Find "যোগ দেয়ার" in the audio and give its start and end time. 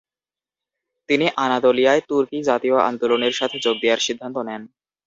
3.65-4.05